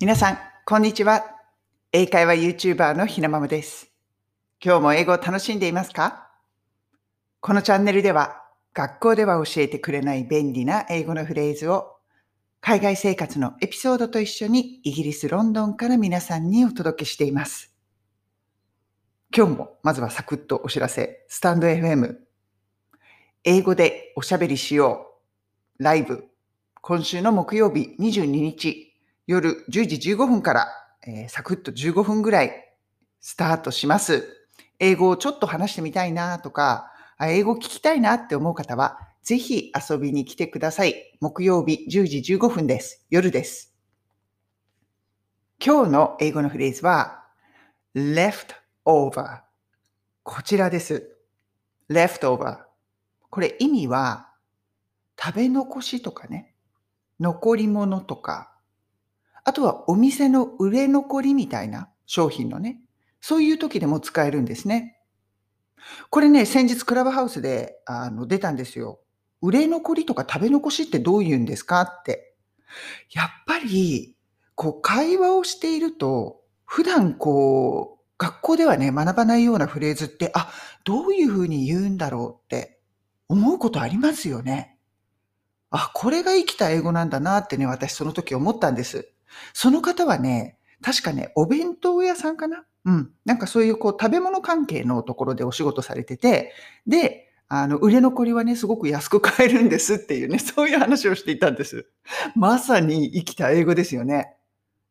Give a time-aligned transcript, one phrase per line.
[0.00, 1.24] 皆さん、こんにちは。
[1.92, 3.92] 英会話 YouTuber のひなまむです。
[4.62, 6.32] 今日も英語を楽しんでいますか？
[7.40, 11.92] このチャンネルでは、学校では教えてくれない便利な英語のフレーズを、
[12.60, 17.72] 海外生活のエピソードと一緒にイギリス・ロンドンから皆さんにお届けしています。
[19.34, 21.24] 今日もまずはサクッとお知らせ。
[21.28, 22.16] スタンド FM。
[23.44, 25.20] 英語でおしゃべりしよ
[25.78, 25.82] う。
[25.82, 26.24] ライブ。
[26.80, 28.90] 今週の木曜日22日。
[29.26, 30.68] 夜10時15分から、
[31.06, 32.52] えー、サクッと15分ぐらい
[33.20, 34.28] スタートします。
[34.78, 41.16] 英語をちょっと話してみたいなとか、英語聞きたいなって思う方は、ぜひ遊びに来てください。
[41.20, 43.06] 木曜日10時15分です。
[43.08, 43.74] 夜です。
[45.64, 47.24] 今日の英語のフレーズは、
[47.94, 49.40] left over。
[50.22, 51.16] こちらです。
[51.88, 52.58] left over。
[53.30, 54.28] これ意味は、
[55.18, 56.54] 食べ残しとかね、
[57.20, 58.53] 残り物とか、
[59.44, 62.80] あとはお店の売れ残りみたいな商品のね、
[63.20, 64.98] そういう時でも使えるんですね。
[66.10, 69.00] これね、先日クラブハウスであの出たんですよ。
[69.42, 72.34] 売れ残りとか食べ残しってどう言うんですかって。
[73.12, 74.16] やっぱり、
[74.54, 80.50] こう会話をしていると、普段こう、学校ではね、学ばないようなフレーズって、あ、
[80.84, 82.80] どういうふうに言うんだろうって
[83.28, 84.78] 思うことありますよね。
[85.70, 89.13] あ、これが生きた英語なんだなってね、私その時思ったんです。
[89.52, 92.64] その方はね、確かね、お弁当屋さんかな？
[92.84, 93.10] うん。
[93.24, 96.52] なんかそういうこう食べ物関係のところでお仕事されてて、
[96.86, 101.86] で、あの、売れ残りはね、すごく安く買えるんですっていうね、 そういう話をしていたんです。
[102.34, 104.34] まさに生きた英語ですよね。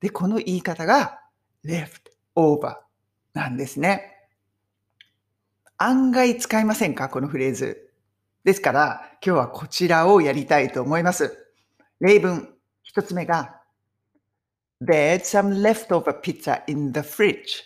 [0.00, 1.20] で、この言い方が
[1.64, 2.76] left over
[3.34, 4.28] なんですね。
[5.78, 7.08] 案外使いませんか？
[7.08, 7.90] このフレーズ。
[8.44, 11.36] ですから、今日はこちらをやりたいと思います。
[12.00, 13.61] 例文、一つ目が
[14.84, 17.62] There's some leftover pizza in the fridge.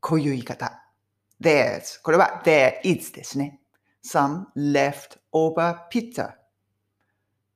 [0.00, 0.84] こういう言い方。
[1.40, 2.00] There's.
[2.02, 3.60] これは there is ですね。
[4.04, 6.34] some leftover pizza.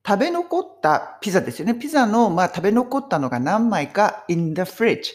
[0.04, 1.74] 食べ残ったピザですよね。
[1.74, 5.12] ピザの、まあ、食べ残ったのが何枚か in the fridge.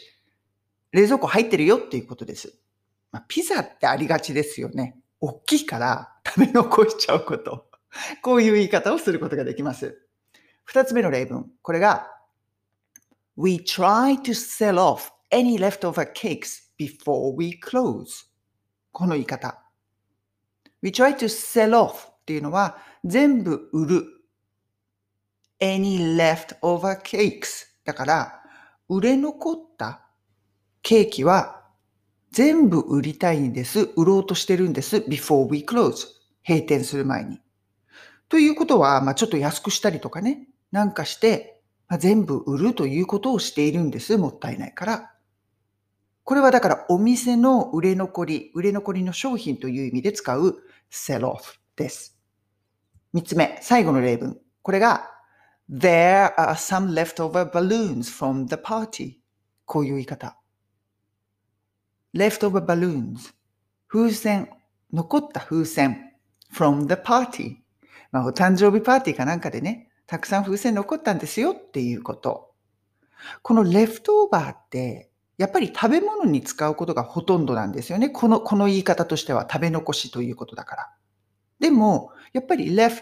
[0.92, 2.54] 冷蔵庫入ってるよっていうことです。
[3.10, 4.96] まあ、ピザってありがちですよね。
[5.20, 7.66] 大きいから 食べ残しちゃうこと。
[8.22, 10.00] こういう言い方をすることができます。
[10.64, 11.50] 二つ目の例文。
[11.60, 12.13] これが
[13.36, 18.26] We try to sell off any leftover cakes before we close.
[18.92, 19.60] この言い方。
[20.82, 24.04] We try to sell off っていうのは全部売る。
[25.60, 28.42] any leftover cakes だから
[28.88, 30.02] 売れ残った
[30.82, 31.62] ケーキは
[32.30, 33.90] 全部売りたいんです。
[33.96, 34.98] 売ろうとしてるんです。
[34.98, 36.06] before we close
[36.46, 37.40] 閉店する前に。
[38.28, 41.53] ということは、まあ、ちょっと安くしたりとかね、なんかして
[41.88, 44.16] まあ、全部売るということをしているんです。
[44.16, 45.14] もったいないから。
[46.24, 50.56] これはだからお店の売れ残り、売れ残りの商品という意味で使う
[50.90, 52.18] sell off です。
[53.12, 54.38] 三つ目、最後の例文。
[54.62, 55.10] これが
[55.70, 59.16] There are some leftover balloons from the party.
[59.66, 60.38] こういう言い方。
[62.14, 63.34] leftover balloons.
[63.88, 64.48] 風船、
[64.92, 66.14] 残った風船
[66.52, 67.56] from the party.
[68.12, 72.52] まあ、お誕生日パーティーかなんかでね、たくさん風船残ったんですよっていうこと。
[73.42, 78.10] このレフトオーバーって、やっぱり食べ物に使うことがほとんどなんですよね。
[78.10, 80.90] この、この言い方としては食べ残しということだから。
[81.58, 83.00] でも、やっぱり left、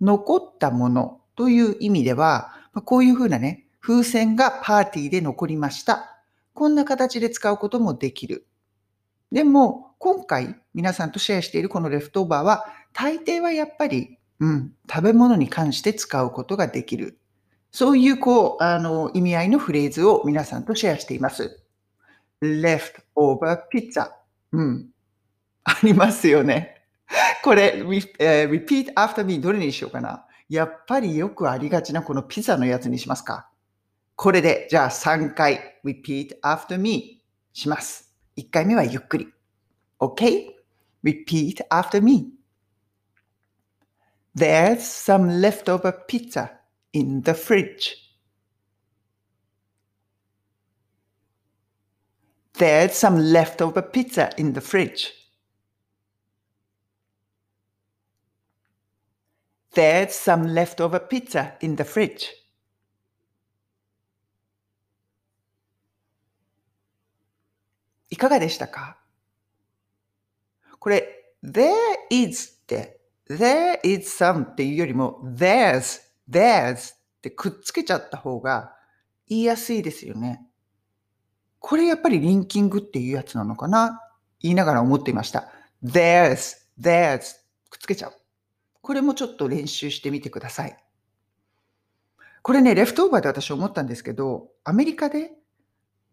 [0.00, 2.52] 残ったものという意味では、
[2.84, 6.20] こういうふうなね、風船がパーティーで残りました。
[6.52, 8.46] こんな形で使うこともできる。
[9.32, 17.18] でも、今回皆さんとシェアしているこのレフトオーバーは、大抵はやっぱりうん、食べ物に関して使うことができる。
[17.70, 21.64] そういう、こう、あの、意味合いのフレーズを皆さんとシェアしています。
[22.42, 24.10] leftover pizza。
[24.52, 24.90] うん。
[25.64, 26.82] ありますよね。
[27.42, 30.26] これ、re- えー repeat after me どれにしようかな。
[30.50, 33.48] やっぱりよくありがちなこのピザのやつにしますか。
[34.14, 37.22] これで、じゃあ3回 repeat after me
[37.54, 38.14] します。
[38.36, 39.28] 1回目はゆっくり。
[40.00, 42.43] OK?repeat after me.
[44.33, 46.51] There's some leftover pizza
[46.93, 47.95] in the fridge.
[52.53, 55.13] There's some leftover pizza in the fridge.
[59.73, 62.39] There's some leftover pizza in the fridge.
[68.09, 68.97] いかがでしたか
[70.79, 71.69] これ、there
[72.09, 76.00] is って、 there is some っていうよりも、there's,
[76.30, 78.74] there's ってくっつけちゃった方が
[79.28, 80.46] 言いやすいですよね。
[81.58, 84.00] これやっぱりリンキングっていうやつなのかな？
[84.40, 85.48] 言いながら思っていました。
[85.82, 87.20] there's, there's
[87.70, 88.12] くっつけちゃう。
[88.82, 90.76] これもちょっと練習してみてください。
[92.42, 95.30] これね、レフトオーバーで私思ったんですけど、アメリカで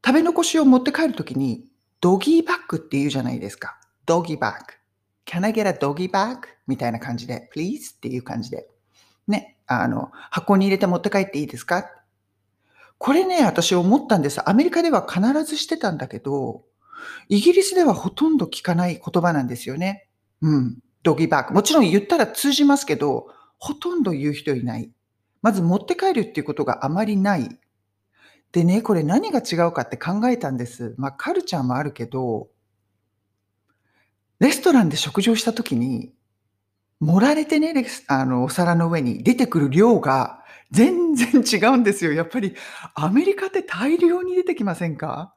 [0.05, 1.69] 食べ残しを持って帰るときに、
[1.99, 3.77] ドギーバッグって言うじゃないですか。
[4.05, 4.73] ドギーバッグ。
[5.25, 6.39] Can I get a doggy bag?
[6.67, 7.95] みたいな感じで、please?
[7.95, 8.67] っていう感じで。
[9.27, 11.89] ね、あの、箱に入れて持って帰っていいですか？
[12.97, 14.47] これね、私思ったんです。
[14.47, 16.63] アメリカでは必ずしてたんだけど、
[17.29, 20.07] イギリスではほとんど聞かない言葉なんですよね。
[20.41, 20.77] うん。
[21.01, 21.55] ドギーバッグ。
[21.55, 23.27] もちろん言ったら通じますけど、
[23.57, 24.91] ほとんど言う人いない。
[25.41, 27.57] まず持って帰るっていうことがあまりない。
[28.51, 30.93] でね、これ何が違うかって考えたんです。
[30.97, 32.49] まあ、カルチャーもあるけど、
[34.41, 36.11] レストランで食事をしたときに、
[36.99, 42.11] 盛られてね、あの、お皿の上に出てくる量が全然違うんですよ。
[42.11, 42.55] やっぱり
[42.95, 45.35] アメリカって大量に出てきませんか？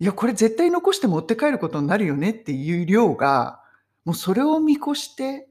[0.00, 3.60] いや、これ絶対残して持って帰ることになるよねっていう量が、
[4.06, 5.46] もうそれを見越して、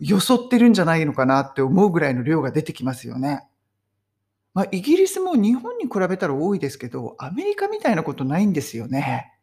[0.00, 3.46] よそってるんじゃないのかなって思うぐらいの量が出てきますよね。
[4.54, 9.34] まあ、イギリスも日本に比べたら多いですけど、アメリカみたいなことないんですよね。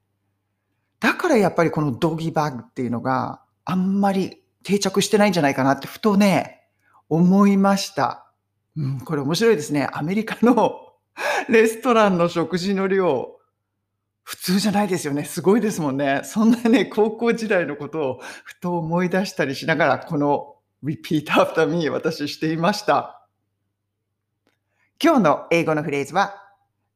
[1.00, 6.68] だからやっぱりこのドギーバッグっていうのがあんまり定着してないんじゃないかなってふとね、
[7.10, 8.32] 思いました。
[8.76, 9.88] うん、これ面白いですね。
[9.94, 10.94] アメリカの
[11.50, 13.38] レストランの食事の量、
[14.24, 15.24] 普通じゃないですよね。
[15.24, 16.22] すごいですもんね。
[16.26, 23.26] そんなね、高校時代のことをふと思い出したりしながら、この repeat after me 私していました。
[25.02, 26.36] 今日の英語のフレーズは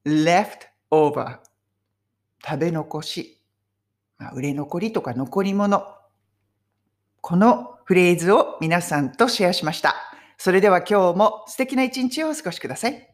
[0.05, 1.39] left over
[2.43, 3.40] 食べ残し、
[4.21, 5.83] まあ、売れ残りとか残り物
[7.21, 9.95] このフレーズを皆さんとシェアしました。
[10.37, 13.10] それでは今日も素敵な一日をお過ごしください。